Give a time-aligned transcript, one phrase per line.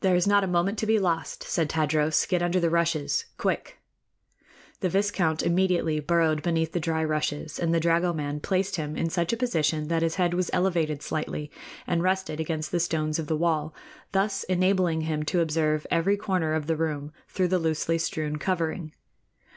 [0.00, 2.26] "There is not a moment to be lost," said Tadros.
[2.26, 3.78] "Get under the rushes, quick!"
[4.80, 9.32] The viscount immediately burrowed beneath the dry rushes, and the dragoman placed him in such
[9.32, 11.48] a position that his head was elevated slightly
[11.86, 13.72] and rested against the stones of the wall,
[14.10, 18.90] thus enabling him to observe every corner of the room through the loosely strewn covering.